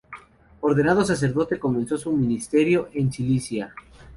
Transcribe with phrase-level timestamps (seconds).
[0.61, 3.71] Ordenado sacerdote, comenzó su ministerio en Cilicia.